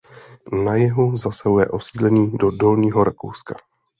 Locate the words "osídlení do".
1.69-2.51